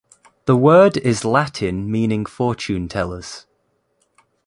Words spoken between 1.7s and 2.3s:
meaning